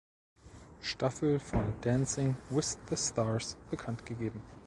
[0.81, 4.41] Staffel von "Dancing with the Stars" bekannt gegeben.